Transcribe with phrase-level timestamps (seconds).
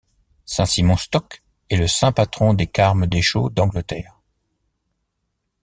[0.45, 4.19] Saint Simon Stock est le saint patron des Carmes Déchaux d’Angleterre.